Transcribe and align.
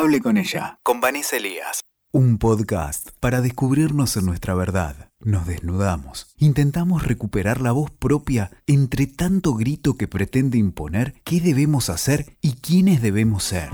Hable 0.00 0.20
con 0.20 0.36
ella, 0.36 0.78
con 0.84 1.00
Vanessa 1.00 1.38
Elías. 1.38 1.80
Un 2.12 2.38
podcast 2.38 3.08
para 3.18 3.40
descubrirnos 3.40 4.16
en 4.16 4.26
nuestra 4.26 4.54
verdad. 4.54 5.10
Nos 5.18 5.44
desnudamos. 5.44 6.32
Intentamos 6.36 7.04
recuperar 7.04 7.60
la 7.60 7.72
voz 7.72 7.90
propia 7.90 8.52
entre 8.68 9.08
tanto 9.08 9.54
grito 9.54 9.96
que 9.96 10.06
pretende 10.06 10.56
imponer 10.56 11.14
qué 11.24 11.40
debemos 11.40 11.90
hacer 11.90 12.36
y 12.40 12.52
quiénes 12.52 13.02
debemos 13.02 13.42
ser. 13.42 13.70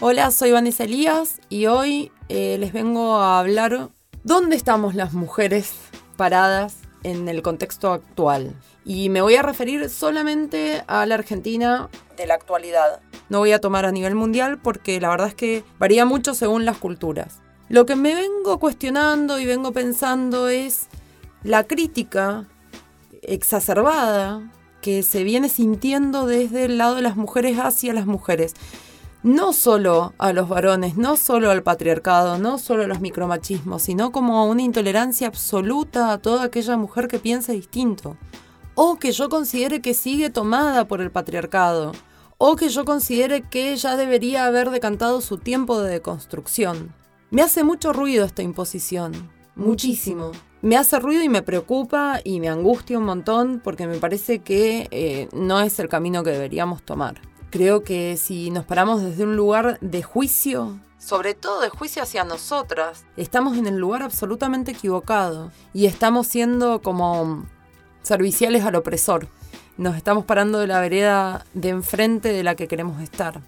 Hola, 0.00 0.30
soy 0.30 0.52
Vanessa 0.52 0.84
Elías 0.84 1.42
y 1.50 1.66
hoy 1.66 2.10
eh, 2.30 2.56
les 2.58 2.72
vengo 2.72 3.18
a 3.18 3.38
hablar 3.38 3.90
dónde 4.24 4.56
estamos 4.56 4.94
las 4.94 5.12
mujeres 5.12 5.74
paradas 6.16 6.87
en 7.08 7.28
el 7.28 7.42
contexto 7.42 7.92
actual. 7.92 8.54
Y 8.84 9.08
me 9.08 9.20
voy 9.20 9.34
a 9.34 9.42
referir 9.42 9.88
solamente 9.90 10.82
a 10.86 11.04
la 11.06 11.16
Argentina 11.16 11.88
de 12.16 12.26
la 12.26 12.34
actualidad. 12.34 13.00
No 13.28 13.38
voy 13.38 13.52
a 13.52 13.60
tomar 13.60 13.84
a 13.84 13.92
nivel 13.92 14.14
mundial 14.14 14.58
porque 14.58 15.00
la 15.00 15.10
verdad 15.10 15.28
es 15.28 15.34
que 15.34 15.64
varía 15.78 16.04
mucho 16.04 16.34
según 16.34 16.64
las 16.64 16.78
culturas. 16.78 17.40
Lo 17.68 17.84
que 17.84 17.96
me 17.96 18.14
vengo 18.14 18.58
cuestionando 18.58 19.38
y 19.38 19.46
vengo 19.46 19.72
pensando 19.72 20.48
es 20.48 20.88
la 21.42 21.64
crítica 21.64 22.46
exacerbada 23.22 24.50
que 24.80 25.02
se 25.02 25.24
viene 25.24 25.48
sintiendo 25.48 26.26
desde 26.26 26.64
el 26.64 26.78
lado 26.78 26.94
de 26.94 27.02
las 27.02 27.16
mujeres 27.16 27.58
hacia 27.58 27.92
las 27.92 28.06
mujeres 28.06 28.54
no 29.22 29.52
solo 29.52 30.14
a 30.18 30.32
los 30.32 30.48
varones, 30.48 30.96
no 30.96 31.16
solo 31.16 31.50
al 31.50 31.62
patriarcado, 31.62 32.38
no 32.38 32.58
solo 32.58 32.84
a 32.84 32.86
los 32.86 33.00
micromachismos, 33.00 33.82
sino 33.82 34.12
como 34.12 34.46
una 34.46 34.62
intolerancia 34.62 35.26
absoluta 35.26 36.12
a 36.12 36.18
toda 36.18 36.44
aquella 36.44 36.76
mujer 36.76 37.08
que 37.08 37.18
piensa 37.18 37.52
distinto, 37.52 38.16
o 38.74 38.96
que 38.96 39.10
yo 39.12 39.28
considere 39.28 39.80
que 39.80 39.94
sigue 39.94 40.30
tomada 40.30 40.86
por 40.86 41.00
el 41.00 41.10
patriarcado, 41.10 41.92
o 42.38 42.54
que 42.54 42.68
yo 42.68 42.84
considere 42.84 43.42
que 43.42 43.74
ya 43.76 43.96
debería 43.96 44.46
haber 44.46 44.70
decantado 44.70 45.20
su 45.20 45.38
tiempo 45.38 45.80
de 45.80 45.90
deconstrucción. 45.90 46.94
Me 47.30 47.42
hace 47.42 47.64
mucho 47.64 47.92
ruido 47.92 48.24
esta 48.24 48.42
imposición, 48.42 49.30
muchísimo. 49.56 50.30
Me 50.62 50.76
hace 50.76 50.98
ruido 50.98 51.22
y 51.22 51.28
me 51.28 51.42
preocupa 51.42 52.20
y 52.22 52.40
me 52.40 52.48
angustia 52.48 52.98
un 52.98 53.04
montón 53.04 53.60
porque 53.62 53.86
me 53.86 53.98
parece 53.98 54.40
que 54.40 54.88
eh, 54.90 55.28
no 55.32 55.60
es 55.60 55.78
el 55.78 55.88
camino 55.88 56.22
que 56.22 56.30
deberíamos 56.30 56.82
tomar. 56.82 57.27
Creo 57.50 57.82
que 57.82 58.16
si 58.18 58.50
nos 58.50 58.64
paramos 58.64 59.02
desde 59.02 59.24
un 59.24 59.36
lugar 59.36 59.78
de 59.80 60.02
juicio, 60.02 60.78
sobre 60.98 61.34
todo 61.34 61.60
de 61.62 61.70
juicio 61.70 62.02
hacia 62.02 62.24
nosotras, 62.24 63.04
estamos 63.16 63.56
en 63.56 63.66
el 63.66 63.78
lugar 63.78 64.02
absolutamente 64.02 64.72
equivocado 64.72 65.50
y 65.72 65.86
estamos 65.86 66.26
siendo 66.26 66.82
como 66.82 67.46
serviciales 68.02 68.64
al 68.64 68.74
opresor. 68.74 69.28
Nos 69.78 69.96
estamos 69.96 70.24
parando 70.26 70.58
de 70.58 70.66
la 70.66 70.80
vereda 70.80 71.46
de 71.54 71.70
enfrente 71.70 72.32
de 72.32 72.42
la 72.42 72.54
que 72.54 72.68
queremos 72.68 73.00
estar. 73.00 73.40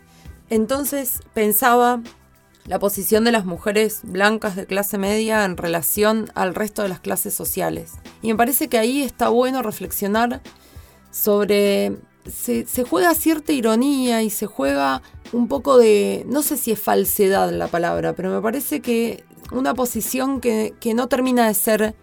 Entonces 0.48 1.20
pensaba 1.34 2.00
la 2.66 2.78
posición 2.78 3.24
de 3.24 3.32
las 3.32 3.44
mujeres 3.44 4.00
blancas 4.04 4.56
de 4.56 4.64
clase 4.64 4.96
media 4.96 5.44
en 5.44 5.56
relación 5.56 6.30
al 6.34 6.54
resto 6.54 6.82
de 6.82 6.88
las 6.88 7.00
clases 7.00 7.34
sociales. 7.34 7.94
Y 8.22 8.28
me 8.28 8.36
parece 8.36 8.68
que 8.68 8.78
ahí 8.78 9.02
está 9.02 9.28
bueno 9.28 9.60
reflexionar 9.60 10.40
sobre 11.10 11.98
se, 12.26 12.64
juega 12.84 13.14
cierta 13.14 13.52
ironía 13.52 14.22
y 14.22 14.30
se 14.30 14.46
juega 14.46 15.02
un 15.32 15.48
poco 15.48 15.78
de, 15.78 16.24
no 16.28 16.42
sé 16.42 16.56
si 16.56 16.72
es 16.72 16.80
falsedad 16.80 17.50
la 17.52 17.68
palabra, 17.68 18.14
pero 18.14 18.30
me 18.30 18.40
parece 18.40 18.80
que 18.80 19.24
una 19.52 19.74
posición 19.74 20.40
que, 20.40 20.74
no 20.94 21.08
termina 21.08 21.46
de 21.46 21.54
ser 21.54 21.94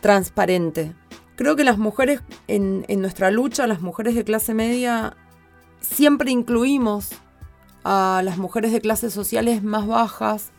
transparente. 0.00 0.94
Creo 1.36 1.56
que 1.56 1.64
las 1.64 1.78
mujeres 1.78 2.22
en, 2.48 2.84
en 2.88 3.00
nuestra 3.00 3.30
lucha, 3.30 3.66
las 3.66 3.82
mujeres 3.82 4.14
de 4.14 4.24
clase 4.24 4.54
media, 4.54 5.16
siempre 5.80 6.30
incluimos 6.30 7.10
a 7.84 8.22
las 8.24 8.38
mujeres 8.38 8.72
de 8.72 8.80
clases 8.80 9.12
sociales 9.12 9.62
más 9.62 9.86
bajas 9.86 10.50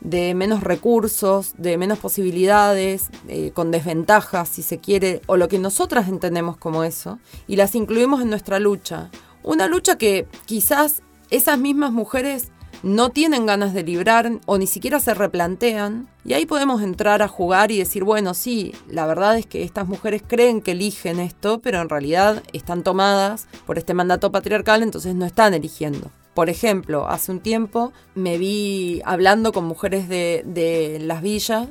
de 0.00 0.34
menos 0.34 0.62
recursos, 0.62 1.54
de 1.58 1.76
menos 1.76 1.98
posibilidades, 1.98 3.08
eh, 3.28 3.50
con 3.52 3.70
desventajas, 3.70 4.48
si 4.48 4.62
se 4.62 4.78
quiere, 4.78 5.22
o 5.26 5.36
lo 5.36 5.48
que 5.48 5.58
nosotras 5.58 6.08
entendemos 6.08 6.56
como 6.56 6.84
eso, 6.84 7.18
y 7.46 7.56
las 7.56 7.74
incluimos 7.74 8.22
en 8.22 8.30
nuestra 8.30 8.58
lucha. 8.58 9.10
Una 9.42 9.66
lucha 9.66 9.96
que 9.96 10.26
quizás 10.46 11.02
esas 11.30 11.58
mismas 11.58 11.92
mujeres 11.92 12.50
no 12.82 13.10
tienen 13.10 13.44
ganas 13.46 13.74
de 13.74 13.82
librar 13.82 14.30
o 14.46 14.56
ni 14.56 14.66
siquiera 14.66 15.00
se 15.00 15.14
replantean, 15.14 16.08
y 16.24 16.34
ahí 16.34 16.46
podemos 16.46 16.82
entrar 16.82 17.22
a 17.22 17.28
jugar 17.28 17.72
y 17.72 17.78
decir, 17.78 18.04
bueno, 18.04 18.34
sí, 18.34 18.74
la 18.88 19.06
verdad 19.06 19.36
es 19.36 19.46
que 19.46 19.64
estas 19.64 19.88
mujeres 19.88 20.22
creen 20.26 20.60
que 20.60 20.72
eligen 20.72 21.18
esto, 21.18 21.60
pero 21.60 21.80
en 21.80 21.88
realidad 21.88 22.42
están 22.52 22.82
tomadas 22.82 23.48
por 23.66 23.78
este 23.78 23.94
mandato 23.94 24.30
patriarcal, 24.30 24.82
entonces 24.82 25.14
no 25.14 25.26
están 25.26 25.54
eligiendo. 25.54 26.10
Por 26.34 26.50
ejemplo, 26.50 27.08
hace 27.08 27.32
un 27.32 27.40
tiempo 27.40 27.92
me 28.14 28.38
vi 28.38 29.02
hablando 29.04 29.52
con 29.52 29.64
mujeres 29.64 30.08
de, 30.08 30.98
las 31.00 31.22
villas 31.22 31.68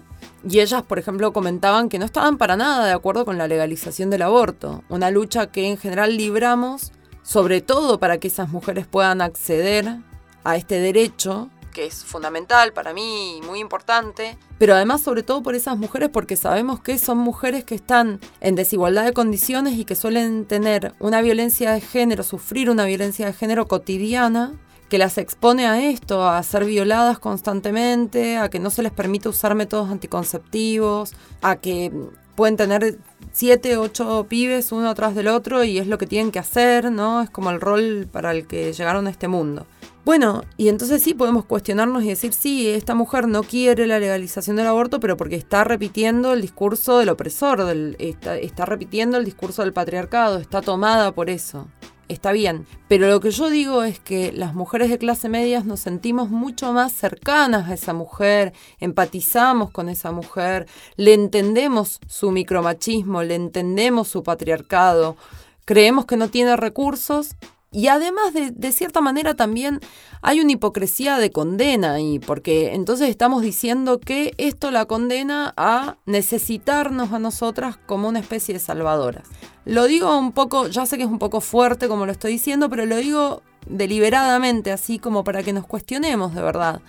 y 0.47 0.59
ellas, 0.59 0.83
por 0.83 0.99
ejemplo, 0.99 1.33
comentaban 1.33 1.89
que 1.89 1.99
no 1.99 2.05
estaban 2.05 2.37
para 2.37 2.57
nada 2.57 2.85
de 2.85 2.91
acuerdo 2.91 3.25
con 3.25 3.37
la 3.37 3.47
legalización 3.47 4.09
del 4.09 4.23
aborto, 4.23 4.83
una 4.89 5.11
lucha 5.11 5.47
que 5.47 5.69
en 5.69 5.77
general 5.77 6.17
libramos, 6.17 6.91
sobre 7.23 7.61
todo 7.61 7.99
para 7.99 8.17
que 8.17 8.27
esas 8.27 8.49
mujeres 8.49 8.87
puedan 8.87 9.21
acceder 9.21 9.97
a 10.43 10.55
este 10.55 10.79
derecho, 10.79 11.49
que 11.77 11.85
es 11.85 12.03
fundamental 12.03 12.73
para 12.73 12.91
mí 12.91 13.37
y 13.37 13.41
muy 13.43 13.59
importante, 13.59 14.35
pero 14.57 14.73
además 14.73 14.99
sobre 14.99 15.21
todo 15.21 15.43
por 15.43 15.53
esas 15.53 15.77
mujeres 15.77 16.09
porque 16.11 16.35
sabemos 16.35 16.79
que 16.79 16.97
son 16.97 17.19
mujeres 17.19 17.65
que 17.65 17.75
están 17.75 18.19
en 18.41 18.55
desigualdad 18.55 19.05
de 19.05 19.13
condiciones 19.13 19.75
y 19.75 19.85
que 19.85 19.93
suelen 19.93 20.45
tener 20.45 20.95
una 20.97 21.21
violencia 21.21 21.73
de 21.73 21.81
género, 21.81 22.23
sufrir 22.23 22.71
una 22.71 22.85
violencia 22.85 23.27
de 23.27 23.33
género 23.33 23.67
cotidiana 23.67 24.53
que 24.89 24.97
las 24.97 25.19
expone 25.19 25.67
a 25.67 25.79
esto, 25.87 26.27
a 26.27 26.41
ser 26.41 26.65
violadas 26.65 27.19
constantemente, 27.19 28.37
a 28.37 28.49
que 28.49 28.57
no 28.57 28.71
se 28.71 28.81
les 28.81 28.91
permite 28.91 29.29
usar 29.29 29.53
métodos 29.53 29.91
anticonceptivos, 29.91 31.13
a 31.43 31.57
que 31.57 31.91
pueden 32.37 32.55
tener 32.55 32.99
siete, 33.31 33.77
ocho 33.77 34.27
pibes 34.29 34.71
uno 34.71 34.89
atrás 34.89 35.15
del 35.15 35.27
otro 35.27 35.63
y 35.63 35.79
es 35.79 35.87
lo 35.87 35.97
que 35.97 36.05
tienen 36.05 36.31
que 36.31 36.37
hacer, 36.37 36.91
¿no? 36.91 37.23
Es 37.23 37.31
como 37.31 37.49
el 37.49 37.59
rol 37.59 38.07
para 38.11 38.29
el 38.29 38.45
que 38.45 38.73
llegaron 38.73 39.07
a 39.07 39.09
este 39.09 39.27
mundo. 39.27 39.65
Bueno, 40.05 40.43
y 40.55 40.69
entonces 40.69 41.01
sí 41.01 41.15
podemos 41.15 41.45
cuestionarnos 41.45 42.03
y 42.03 42.09
decir, 42.09 42.33
sí, 42.33 42.69
esta 42.69 42.93
mujer 42.93 43.27
no 43.27 43.41
quiere 43.41 43.87
la 43.87 43.99
legalización 43.99 44.55
del 44.55 44.67
aborto, 44.67 44.99
pero 44.99 45.17
porque 45.17 45.35
está 45.35 45.63
repitiendo 45.63 46.31
el 46.31 46.41
discurso 46.41 46.99
del 46.99 47.09
opresor, 47.09 47.59
está, 47.97 48.65
repitiendo 48.65 49.17
el 49.17 49.25
discurso 49.25 49.63
del 49.63 49.73
patriarcado, 49.73 50.37
está 50.37 50.61
tomada 50.61 51.11
por 51.13 51.31
eso 51.31 51.67
está 52.07 52.31
bien. 52.31 52.65
Pero 52.87 53.07
lo 53.07 53.19
que 53.19 53.31
yo 53.31 53.49
digo 53.49 53.83
es 53.83 53.99
que 53.99 54.31
las 54.31 54.53
mujeres 54.53 54.89
de 54.89 54.97
clase 54.97 55.29
media 55.29 55.61
nos 55.61 55.81
sentimos 55.81 56.29
mucho 56.29 56.73
más 56.73 56.93
cercanas 56.93 57.69
a 57.69 57.73
esa 57.73 57.93
mujer, 57.93 58.53
empatizamos 58.79 59.71
con 59.71 59.89
esa 59.89 60.11
mujer, 60.11 60.67
le 60.95 61.13
entendemos 61.13 61.99
su 62.07 62.31
micromachismo, 62.31 63.23
le 63.23 63.35
entendemos 63.35 64.07
su 64.07 64.23
patriarcado, 64.23 65.17
creemos 65.65 66.05
que 66.05 66.17
no 66.17 66.29
tiene 66.29 66.55
recursos 66.55 67.35
y 67.71 67.87
además, 67.87 68.33
de, 68.33 68.71
cierta 68.71 69.01
manera, 69.01 69.33
también 69.33 69.81
hay 70.21 70.39
una 70.39 70.53
hipocresía 70.53 71.17
de 71.17 71.31
condena 71.31 71.95
ahí, 71.95 72.17
porque 72.17 72.73
entonces 72.73 73.09
estamos 73.09 73.41
diciendo 73.41 73.99
que 73.99 74.33
esto 74.37 74.71
la 74.71 74.85
condena 74.85 75.53
a 75.57 75.97
necesitarnos 76.05 77.11
a 77.11 77.19
nosotras 77.19 77.77
como 77.85 78.07
una 78.07 78.19
especie 78.19 78.53
de 78.53 78.61
salvadoras. 78.61 79.27
Lo 79.65 79.85
digo 79.85 80.17
un 80.17 80.31
poco, 80.31 80.67
ya 80.67 80.85
sé 80.85 80.97
que 80.97 81.03
es 81.03 81.09
un 81.09 81.19
poco 81.19 81.41
fuerte 81.41 81.89
como 81.89 82.05
lo 82.05 82.13
estoy 82.13 82.33
diciendo, 82.33 82.69
pero 82.69 82.85
lo 82.85 82.95
digo 82.95 83.43
deliberadamente, 83.67 84.71
así 84.71 84.97
como 84.97 85.25
para 85.25 85.43
que 85.43 85.51
nos 85.51 85.67
cuestionemos 85.67 86.33
de 86.33 86.41
verdad 86.41 86.81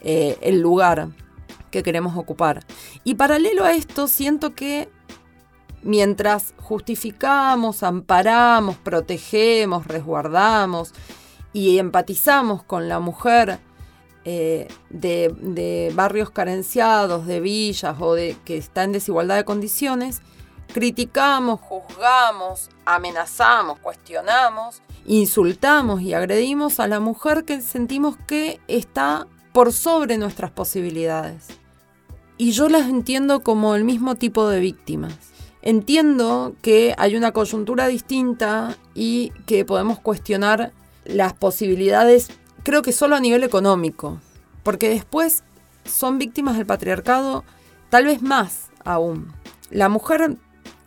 eh, 0.00 0.38
el 0.42 0.60
lugar 0.60 1.08
que 1.72 1.82
queremos 1.82 2.16
ocupar. 2.16 2.64
Y 3.02 3.16
paralelo 3.16 3.64
a 3.64 3.72
esto, 3.72 4.06
siento 4.06 4.54
que 4.54 4.88
mientras 5.84 6.54
justificamos, 6.58 7.82
amparamos, 7.82 8.76
protegemos, 8.76 9.86
resguardamos 9.86 10.92
y 11.52 11.78
empatizamos 11.78 12.62
con 12.62 12.88
la 12.88 12.98
mujer 12.98 13.60
eh, 14.24 14.68
de, 14.88 15.92
barrios 15.94 16.30
carenciados, 16.30 17.26
de 17.26 17.40
villas 17.40 17.96
o 18.00 18.14
de 18.14 18.36
que 18.44 18.56
está 18.56 18.84
en 18.84 18.92
desigualdad 18.92 19.36
de 19.36 19.44
condiciones, 19.44 20.22
criticamos, 20.72 21.60
juzgamos, 21.60 22.70
amenazamos, 22.86 23.78
cuestionamos, 23.80 24.80
insultamos 25.04 26.00
y 26.00 26.14
agredimos 26.14 26.80
a 26.80 26.88
la 26.88 27.00
mujer 27.00 27.44
que 27.44 27.60
sentimos 27.60 28.16
que 28.26 28.60
está 28.66 29.26
por 29.52 29.72
sobre 29.72 30.16
nuestras 30.16 30.50
posibilidades. 30.50 31.48
Y 32.38 32.52
yo 32.52 32.68
las 32.68 32.88
entiendo 32.88 33.40
como 33.44 33.76
el 33.76 33.84
mismo 33.84 34.16
tipo 34.16 34.48
de 34.48 34.58
víctimas. 34.58 35.33
Entiendo 35.66 36.54
que 36.60 36.94
hay 36.98 37.16
una 37.16 37.32
coyuntura 37.32 37.88
distinta 37.88 38.76
y 38.94 39.32
que 39.46 39.64
podemos 39.64 39.98
cuestionar 39.98 40.72
las 41.06 41.32
posibilidades, 41.32 42.28
creo 42.64 42.82
que 42.82 42.92
solo 42.92 43.16
a 43.16 43.20
nivel 43.20 43.42
económico, 43.44 44.20
porque 44.62 44.90
después 44.90 45.42
son 45.86 46.18
víctimas 46.18 46.58
del 46.58 46.66
patriarcado 46.66 47.44
tal 47.88 48.04
vez 48.04 48.20
más 48.20 48.68
aún. 48.84 49.32
La 49.70 49.88
mujer 49.88 50.36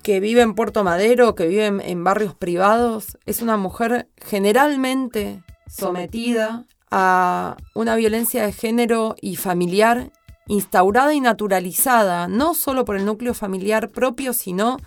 que 0.03 0.19
vive 0.19 0.41
en 0.41 0.53
Puerto 0.53 0.83
Madero, 0.83 1.33
que 1.33 1.47
vive 1.47 1.65
en, 1.65 2.03
barrios 2.03 2.35
privados, 2.35 3.17
es 3.25 3.41
una 3.41 3.57
mujer 3.57 4.09
generalmente 4.17 5.41
sometida 5.67 6.65
a 6.91 7.57
una 7.73 7.95
violencia 7.95 8.45
de 8.45 8.53
género 8.53 9.15
y 9.21 9.37
familiar 9.37 10.11
instaurada 10.47 11.13
y 11.13 11.21
naturalizada, 11.21 12.27
no 12.27 12.53
solo 12.53 12.85
por 12.85 12.97
el 12.97 13.05
núcleo 13.05 13.33
familiar 13.33 13.89
propio, 13.89 14.33
sino 14.33 14.77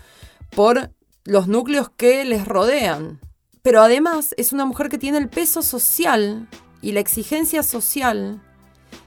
por 0.55 0.91
los 1.23 1.47
núcleos 1.47 1.89
que 1.89 2.25
les 2.25 2.47
rodean. 2.47 3.19
Pero 3.61 3.81
además 3.81 4.33
es 4.37 4.53
una 4.53 4.65
mujer 4.65 4.89
que 4.89 4.97
tiene 4.97 5.17
el 5.17 5.29
peso 5.29 5.61
social 5.61 6.47
y 6.81 6.93
la 6.93 6.99
exigencia 6.99 7.63
social 7.63 8.41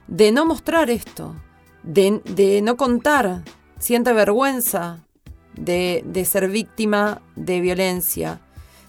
de 0.07 0.31
no 0.31 0.45
mostrar 0.45 0.89
esto, 0.89 1.35
de, 1.83 2.61
no 2.63 2.77
contar, 2.77 3.43
siente 3.79 4.13
vergüenza 4.13 5.05
de, 5.55 6.27
ser 6.29 6.49
víctima 6.49 7.21
de 7.35 7.59
violencia, 7.59 8.39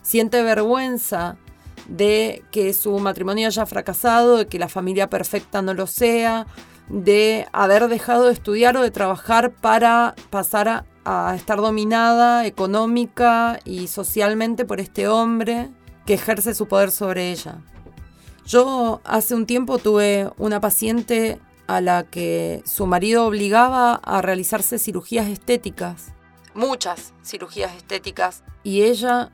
siente 0.03 0.43
vergüenza 0.43 1.37
de 1.89 2.45
que 2.51 2.73
su 2.73 2.99
matrimonio 2.99 3.49
haya 3.49 3.67
fracasado, 3.67 4.39
de 4.39 4.47
que 4.47 4.59
la 4.59 4.69
familia 4.69 5.11
perfecta 5.11 5.63
no 5.63 5.75
lo 5.75 5.87
sea, 5.87 6.47
de 6.89 7.47
haber 7.53 7.89
dejado 7.89 8.25
de 8.27 8.33
estudiar 8.33 8.77
o 8.77 8.83
de 8.83 8.91
trabajar 8.91 9.53
para 9.53 10.15
pasar 10.31 10.85
a, 11.05 11.35
estar 11.37 11.59
dominada 11.59 12.47
económica 12.47 13.61
y 13.65 13.87
socialmente 13.87 14.65
por 14.65 14.81
este 14.81 15.07
hombre 15.07 15.71
que 16.05 16.15
ejerce 16.15 16.53
su 16.53 16.67
poder 16.67 16.91
sobre 16.91 17.31
ella. 17.31 17.59
Yo 18.45 19.01
hace 19.05 19.37
un 19.37 19.47
tiempo 19.47 19.79
tuve 19.79 20.31
una 20.37 20.61
paciente 20.61 21.41
a 21.69 21.81
la 21.81 22.03
que 22.05 22.63
su 22.65 22.87
marido 22.87 23.27
obligaba 23.27 23.95
a 23.95 24.21
realizarse 24.21 24.81
cirugías 24.81 25.29
estéticas, 25.29 26.13
muchas 26.55 27.13
cirugías 27.25 27.75
estéticas, 27.77 28.43
y 28.65 28.83
ella 28.83 29.31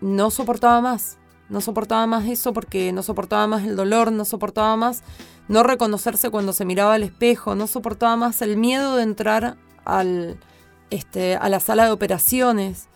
no 0.00 0.30
soportaba 0.30 0.80
más, 0.80 1.18
no 1.48 1.60
soportaba 1.60 2.06
más 2.06 2.26
eso 2.26 2.52
porque 2.52 2.92
no 2.92 3.02
soportaba 3.02 3.46
más 3.46 3.64
el 3.64 3.76
dolor, 3.76 4.12
no 4.12 4.24
soportaba 4.24 4.76
más 4.76 5.02
no 5.48 5.62
reconocerse 5.62 6.30
cuando 6.30 6.52
se 6.52 6.64
miraba 6.64 6.94
al 6.94 7.02
espejo, 7.02 7.54
no 7.54 7.66
soportaba 7.66 8.16
más 8.16 8.42
el 8.42 8.56
miedo 8.56 8.96
de 8.96 9.02
entrar 9.02 9.56
al, 9.84 10.38
este, 10.90 11.36
a 11.36 11.48
la 11.48 11.60
sala 11.60 11.86
de 11.86 11.90
operaciones, 11.90 12.88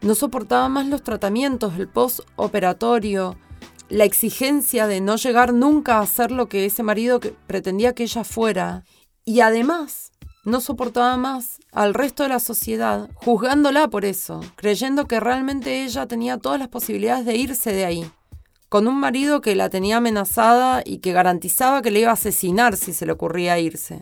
no 0.00 0.14
soportaba 0.14 0.68
más 0.68 0.86
los 0.86 1.02
tratamientos, 1.02 1.74
el 1.76 1.88
postoperatorio, 1.88 3.36
la 3.88 4.04
exigencia 4.04 4.86
de 4.86 5.00
no 5.00 5.16
llegar 5.16 5.52
nunca 5.52 5.98
a 5.98 6.06
ser 6.06 6.30
lo 6.30 6.48
que 6.48 6.66
ese 6.66 6.84
marido 6.84 7.20
pretendía 7.46 7.94
que 7.94 8.04
ella 8.04 8.22
fuera. 8.22 8.84
Y 9.24 9.40
además, 9.40 10.12
no 10.44 10.60
soportaba 10.60 11.16
más 11.16 11.58
al 11.72 11.94
resto 11.94 12.22
de 12.22 12.28
la 12.28 12.38
sociedad, 12.38 13.10
juzgándola 13.14 13.88
por 13.88 14.04
eso, 14.04 14.40
creyendo 14.56 15.06
que 15.06 15.20
realmente 15.20 15.84
ella 15.84 16.06
tenía 16.06 16.38
todas 16.38 16.60
las 16.60 16.68
posibilidades 16.68 17.26
de 17.26 17.36
irse 17.36 17.72
de 17.72 17.84
ahí 17.84 18.10
con 18.68 18.86
un 18.86 18.98
marido 18.98 19.40
que 19.40 19.54
la 19.54 19.70
tenía 19.70 19.96
amenazada 19.96 20.82
y 20.84 20.98
que 20.98 21.12
garantizaba 21.12 21.82
que 21.82 21.90
le 21.90 22.00
iba 22.00 22.10
a 22.10 22.14
asesinar 22.14 22.76
si 22.76 22.92
se 22.92 23.06
le 23.06 23.12
ocurría 23.12 23.58
irse. 23.58 24.00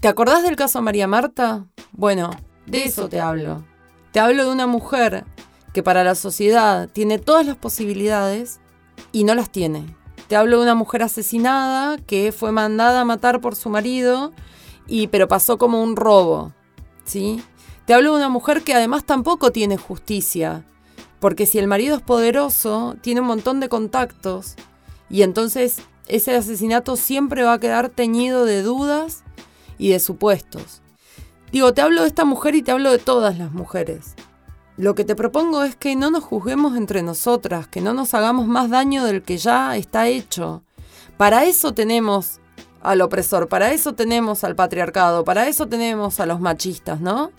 ¿Te 0.00 0.08
acordás 0.08 0.42
del 0.42 0.56
caso 0.56 0.82
María 0.82 1.06
Marta? 1.06 1.66
Bueno, 1.92 2.30
de 2.66 2.84
eso 2.84 3.08
te 3.08 3.20
hablo. 3.20 3.64
Te 4.12 4.20
hablo 4.20 4.44
de 4.44 4.52
una 4.52 4.66
mujer 4.66 5.24
que 5.72 5.82
para 5.82 6.04
la 6.04 6.14
sociedad 6.14 6.88
tiene 6.92 7.18
todas 7.18 7.46
las 7.46 7.56
posibilidades 7.56 8.60
y 9.12 9.24
no 9.24 9.34
las 9.34 9.50
tiene. 9.50 9.96
Te 10.28 10.36
hablo 10.36 10.58
de 10.58 10.64
una 10.64 10.74
mujer 10.74 11.02
asesinada 11.02 11.98
que 11.98 12.32
fue 12.32 12.52
mandada 12.52 13.00
a 13.00 13.04
matar 13.04 13.40
por 13.40 13.56
su 13.56 13.70
marido 13.70 14.32
y 14.86 15.06
pero 15.08 15.28
pasó 15.28 15.58
como 15.58 15.82
un 15.82 15.96
robo, 15.96 16.52
¿sí? 17.04 17.42
Te 17.86 17.94
hablo 17.94 18.12
de 18.12 18.18
una 18.18 18.28
mujer 18.28 18.62
que 18.62 18.74
además 18.74 19.04
tampoco 19.04 19.52
tiene 19.52 19.76
justicia, 19.76 20.64
porque 21.24 21.46
si 21.46 21.58
el 21.58 21.66
marido 21.66 21.96
es 21.96 22.02
poderoso, 22.02 22.96
tiene 23.00 23.22
un 23.22 23.26
montón 23.26 23.58
de 23.58 23.70
contactos 23.70 24.56
y 25.08 25.22
entonces 25.22 25.78
ese 26.06 26.36
asesinato 26.36 26.96
siempre 26.96 27.44
va 27.44 27.54
a 27.54 27.60
quedar 27.60 27.88
teñido 27.88 28.44
de 28.44 28.60
dudas 28.60 29.24
y 29.78 29.88
de 29.88 30.00
supuestos. 30.00 30.82
Digo, 31.50 31.72
te 31.72 31.80
hablo 31.80 32.02
de 32.02 32.08
esta 32.08 32.26
mujer 32.26 32.54
y 32.56 32.62
te 32.62 32.72
hablo 32.72 32.90
de 32.90 32.98
todas 32.98 33.38
las 33.38 33.52
mujeres. 33.52 34.16
Lo 34.76 34.94
que 34.94 35.06
te 35.06 35.16
propongo 35.16 35.62
es 35.62 35.76
que 35.76 35.96
no 35.96 36.10
nos 36.10 36.24
juzguemos 36.24 36.76
entre 36.76 37.02
nosotras, 37.02 37.68
que 37.68 37.80
no 37.80 37.94
nos 37.94 38.12
hagamos 38.12 38.46
más 38.46 38.68
daño 38.68 39.02
del 39.06 39.22
que 39.22 39.38
ya 39.38 39.78
está 39.78 40.08
hecho. 40.08 40.62
Para 41.16 41.46
eso 41.46 41.72
tenemos 41.72 42.38
al 42.82 43.00
opresor, 43.00 43.48
para 43.48 43.72
eso 43.72 43.94
tenemos 43.94 44.44
al 44.44 44.56
patriarcado, 44.56 45.24
para 45.24 45.48
eso 45.48 45.68
tenemos 45.68 46.20
a 46.20 46.26
los 46.26 46.40
machistas, 46.40 47.00
¿no? 47.00 47.30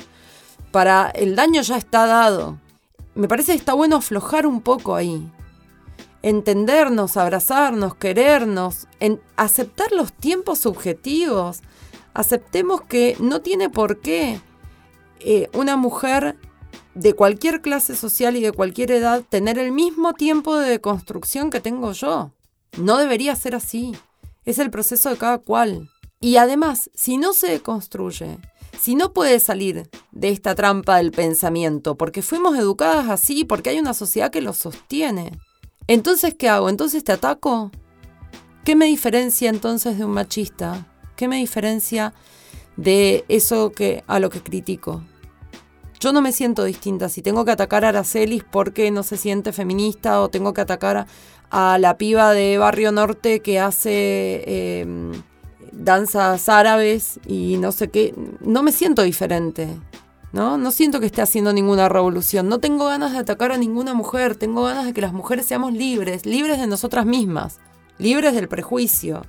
Para 0.71 1.11
el 1.11 1.35
daño 1.35 1.61
ya 1.61 1.77
está 1.77 2.07
dado 2.07 2.64
me 3.15 3.27
parece 3.27 3.53
que 3.53 3.57
está 3.57 3.73
bueno 3.73 3.95
aflojar 3.95 4.45
un 4.45 4.61
poco 4.61 4.95
ahí. 4.95 5.29
Entendernos, 6.21 7.17
abrazarnos, 7.17 7.95
querernos, 7.95 8.87
en 8.99 9.21
aceptar 9.37 9.91
los 9.91 10.11
tiempos 10.11 10.59
subjetivos. 10.59 11.61
Aceptemos 12.13 12.81
que 12.81 13.15
no 13.19 13.41
tiene 13.41 13.69
por 13.69 14.01
qué 14.01 14.39
eh, 15.19 15.49
una 15.53 15.77
mujer 15.77 16.37
de 16.93 17.13
cualquier 17.13 17.61
clase 17.61 17.95
social 17.95 18.35
y 18.35 18.41
de 18.41 18.51
cualquier 18.51 18.91
edad 18.91 19.23
tener 19.27 19.59
el 19.59 19.71
mismo 19.71 20.13
tiempo 20.13 20.57
de 20.57 20.81
construcción 20.81 21.49
que 21.49 21.61
tengo 21.61 21.91
yo. 21.93 22.31
No 22.77 22.97
debería 22.97 23.35
ser 23.35 23.55
así. 23.55 23.95
Es 24.45 24.59
el 24.59 24.71
proceso 24.71 25.09
de 25.09 25.17
cada 25.17 25.37
cual. 25.37 25.89
Y 26.19 26.37
además, 26.37 26.89
si 26.93 27.17
no 27.17 27.33
se 27.33 27.61
construye 27.61 28.39
si 28.79 28.95
no 28.95 29.13
puede 29.13 29.39
salir 29.39 29.89
de 30.11 30.29
esta 30.29 30.55
trampa 30.55 30.97
del 30.97 31.11
pensamiento, 31.11 31.95
porque 31.95 32.21
fuimos 32.21 32.57
educadas 32.57 33.09
así, 33.09 33.43
porque 33.43 33.69
hay 33.71 33.79
una 33.79 33.93
sociedad 33.93 34.31
que 34.31 34.41
lo 34.41 34.53
sostiene, 34.53 35.31
entonces, 35.87 36.33
¿qué 36.33 36.49
hago? 36.49 36.69
¿Entonces 36.69 37.03
te 37.03 37.11
ataco? 37.11 37.71
¿Qué 38.63 38.75
me 38.75 38.85
diferencia 38.85 39.49
entonces 39.49 39.97
de 39.97 40.05
un 40.05 40.11
machista? 40.11 40.87
¿Qué 41.15 41.27
me 41.27 41.37
diferencia 41.37 42.13
de 42.75 43.23
eso 43.27 43.71
que, 43.71 44.03
a 44.07 44.19
lo 44.19 44.31
que 44.31 44.41
critico? 44.41 45.03
Yo 45.99 46.11
no 46.11 46.21
me 46.21 46.31
siento 46.31 46.63
distinta. 46.63 47.07
Si 47.07 47.21
tengo 47.21 47.45
que 47.45 47.51
atacar 47.51 47.85
a 47.85 47.89
Aracelis 47.89 48.43
porque 48.43 48.89
no 48.89 49.03
se 49.03 49.17
siente 49.17 49.53
feminista 49.53 50.21
o 50.21 50.29
tengo 50.29 50.53
que 50.53 50.61
atacar 50.61 51.05
a, 51.51 51.77
la 51.77 51.97
piba 51.97 52.33
de 52.33 52.57
Barrio 52.57 52.91
Norte 52.91 53.41
que 53.41 53.59
hace 53.59 54.79
em, 54.81 55.11
danzas 55.75 56.49
árabes 56.49 57.19
y 57.27 57.57
no 57.57 57.71
sé 57.71 57.89
qué, 57.89 58.13
no 58.41 58.63
me 58.63 58.71
siento 58.71 59.03
diferente. 59.03 59.67
¿no? 60.31 60.57
No 60.57 60.71
siento 60.71 60.99
que 60.99 61.05
esté 61.05 61.21
haciendo 61.21 61.53
ninguna 61.53 61.87
revolución. 61.87 62.49
No 62.49 62.59
tengo 62.59 62.87
ganas 62.87 63.13
de 63.13 63.19
atacar 63.19 63.53
a 63.53 63.57
ninguna 63.57 63.93
mujer. 63.93 64.35
Tengo 64.35 64.63
ganas 64.63 64.85
de 64.85 64.93
que 64.93 64.99
las 64.99 65.13
mujeres 65.13 65.45
seamos 65.45 65.71
libres, 65.71 66.25
libres 66.25 66.59
de 66.59 66.67
nosotras 66.67 67.05
mismas, 67.05 67.59
libres 67.99 68.35
del 68.35 68.49
prejuicio, 68.49 69.25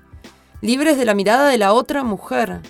libres 0.63 0.99
de 0.99 1.05
la 1.05 1.15
mirada 1.15 1.49
de 1.49 1.59
la 1.59 1.73
otra 1.73 2.03
mujer. 2.03 2.61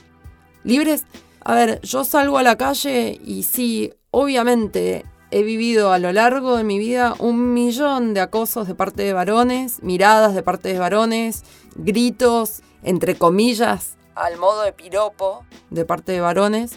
Libres. 0.64 1.06
A 1.40 1.54
ver, 1.54 1.80
yo 1.80 2.04
salgo 2.04 2.36
a 2.36 2.42
la 2.42 2.56
calle 2.56 3.18
y 3.24 3.44
sí, 3.44 3.94
obviamente 4.10 5.06
he 5.30 5.42
vivido 5.42 5.92
a 5.92 5.98
lo 5.98 6.12
largo 6.12 6.56
de 6.56 6.64
mi 6.64 6.78
vida 6.78 7.14
un 7.18 7.52
millón 7.52 8.14
de 8.14 8.20
acosos 8.20 8.66
de 8.66 8.74
parte 8.74 9.02
de 9.02 9.12
varones, 9.12 9.82
miradas 9.82 10.34
de 10.34 10.42
parte 10.42 10.72
de 10.72 10.78
varones, 10.78 11.44
gritos, 11.74 12.62
entre 12.82 13.16
comillas, 13.16 13.96
al 14.14 14.38
modo 14.38 14.62
de 14.62 14.72
piropo 14.72 15.44
de 15.70 15.84
parte 15.84 16.12
de 16.12 16.20
varones. 16.20 16.72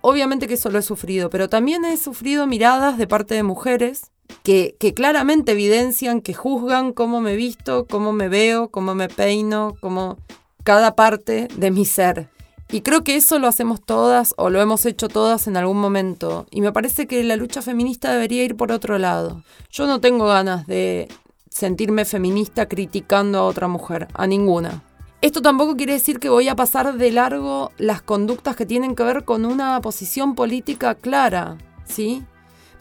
Obviamente 0.00 0.46
que 0.46 0.54
eso 0.54 0.70
lo 0.70 0.78
he 0.78 0.82
sufrido, 0.82 1.30
pero 1.30 1.48
también 1.48 1.84
he 1.84 1.96
sufrido 1.96 2.46
miradas 2.46 2.98
de 2.98 3.06
parte 3.06 3.34
de 3.34 3.42
mujeres 3.42 4.10
que, 4.42 4.76
que, 4.78 4.92
claramente 4.92 5.52
evidencian, 5.52 6.20
que 6.20 6.34
juzgan 6.34 6.92
cómo 6.92 7.20
me 7.20 7.36
visto, 7.36 7.86
cómo 7.86 8.12
me 8.12 8.28
veo, 8.28 8.68
cómo 8.68 8.94
me 8.94 9.08
peino, 9.08 9.74
cómo 9.80 10.18
cada 10.62 10.94
parte 10.94 11.48
de 11.56 11.70
mi 11.70 11.84
ser. 11.84 12.28
Y 12.74 12.80
creo 12.80 13.04
que 13.04 13.14
eso 13.14 13.38
lo 13.38 13.46
hacemos 13.46 13.80
todas 13.80 14.34
o 14.36 14.50
lo 14.50 14.60
hemos 14.60 14.84
hecho 14.84 15.08
todas 15.08 15.46
en 15.46 15.56
algún 15.56 15.80
momento. 15.80 16.44
Y 16.50 16.60
me 16.60 16.72
parece 16.72 17.06
que 17.06 17.22
la 17.22 17.36
lucha 17.36 17.62
feminista 17.62 18.12
debería 18.12 18.42
ir 18.42 18.56
por 18.56 18.72
otro 18.72 18.98
lado. 18.98 19.44
Yo 19.70 19.86
no 19.86 20.00
tengo 20.00 20.26
ganas 20.26 20.66
de 20.66 21.06
sentirme 21.48 22.04
feminista 22.04 22.66
criticando 22.66 23.38
a 23.38 23.44
otra 23.44 23.68
mujer, 23.68 24.08
a 24.12 24.26
ninguna. 24.26 24.82
Esto 25.20 25.40
tampoco 25.40 25.76
quiere 25.76 25.92
decir 25.92 26.18
que 26.18 26.28
voy 26.28 26.48
a 26.48 26.56
pasar 26.56 26.94
de 26.94 27.12
largo 27.12 27.70
las 27.78 28.02
conductas 28.02 28.56
que 28.56 28.66
tienen 28.66 28.96
que 28.96 29.04
ver 29.04 29.24
con 29.24 29.44
una 29.44 29.80
posición 29.80 30.34
política 30.34 30.96
clara, 30.96 31.56
¿sí? 31.84 32.24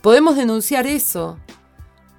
Podemos 0.01 0.35
denunciar 0.35 0.87
eso. 0.87 1.37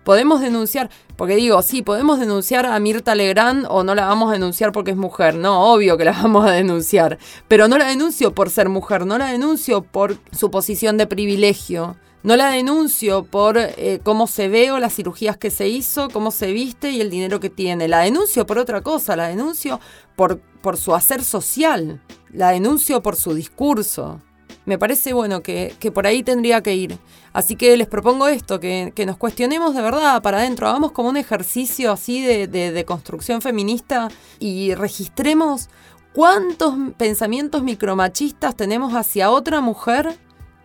Podemos 0.04 0.42
denunciar, 0.42 0.90
porque 1.16 1.36
digo, 1.36 1.62
sí, 1.62 1.82
podemos 1.82 2.20
denunciar 2.20 2.66
a 2.66 2.78
Mirta 2.78 3.14
Legrand 3.14 3.66
o 3.70 3.84
no 3.84 3.94
la 3.94 4.06
vamos 4.06 4.28
a 4.28 4.34
denunciar 4.34 4.70
porque 4.70 4.90
es 4.90 4.96
mujer. 4.96 5.34
No, 5.34 5.72
obvio 5.72 5.96
que 5.96 6.04
la 6.04 6.12
vamos 6.22 6.46
a 6.46 6.52
denunciar. 6.52 7.18
Pero 7.48 7.68
no 7.68 7.78
la 7.78 7.86
denuncio 7.86 8.34
por 8.34 8.50
ser 8.50 8.68
mujer, 8.68 9.06
no 9.06 9.16
la 9.18 9.32
denuncio 9.32 9.82
por 9.82 10.18
su 10.32 10.50
posición 10.50 10.98
de 10.98 11.06
privilegio. 11.06 11.96
No 12.22 12.36
la 12.36 12.50
denuncio 12.50 13.24
por 13.24 13.58
eh, 13.58 14.00
cómo 14.02 14.26
se 14.26 14.48
ve 14.48 14.72
o 14.72 14.78
las 14.78 14.94
cirugías 14.94 15.36
que 15.36 15.50
se 15.50 15.68
hizo, 15.68 16.08
cómo 16.08 16.30
se 16.30 16.52
viste 16.52 16.90
y 16.90 17.02
el 17.02 17.10
dinero 17.10 17.38
que 17.38 17.50
tiene. 17.50 17.86
La 17.86 18.00
denuncio 18.00 18.46
por 18.46 18.58
otra 18.58 18.80
cosa, 18.80 19.14
la 19.14 19.28
denuncio 19.28 19.78
por, 20.16 20.40
por 20.62 20.78
su 20.78 20.94
hacer 20.94 21.22
social, 21.22 22.00
la 22.32 22.50
denuncio 22.52 23.02
por 23.02 23.16
su 23.16 23.34
discurso. 23.34 24.22
Me 24.66 24.78
parece 24.78 25.12
bueno 25.12 25.42
que, 25.42 25.74
por 25.92 26.06
ahí 26.06 26.22
tendría 26.22 26.62
que 26.62 26.74
ir. 26.74 26.98
Así 27.32 27.56
que 27.56 27.76
les 27.76 27.86
propongo 27.86 28.28
esto, 28.28 28.60
que, 28.60 28.92
nos 29.06 29.16
cuestionemos 29.16 29.74
de 29.74 29.82
verdad 29.82 30.22
para 30.22 30.38
adentro, 30.38 30.68
hagamos 30.68 30.92
como 30.92 31.08
un 31.08 31.16
ejercicio 31.16 31.92
así 31.92 32.22
de, 32.22 32.46
de 32.46 32.84
construcción 32.84 33.42
feminista 33.42 34.08
y 34.38 34.74
registremos 34.74 35.68
cuántos 36.12 36.74
pensamientos 36.96 37.62
micromachistas 37.62 38.56
tenemos 38.56 38.94
hacia 38.94 39.30
otra 39.30 39.60
mujer 39.60 40.16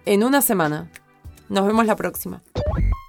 en 0.06 0.24
una 0.24 0.42
semana. 0.42 0.90
Nos 1.50 1.66
vemos 1.66 1.86
la 1.86 1.96
próxima. 1.96 2.42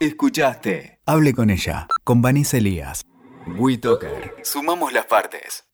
Escuchaste. 0.00 0.98
Hable 1.06 1.34
con 1.34 1.50
ella, 1.50 1.86
con 2.04 2.22
Vanessa 2.22 2.56
Elías. 2.56 3.04
WeToker. 3.46 4.34
Sumamos 4.42 4.92
las 4.92 5.06
partes. 5.06 5.69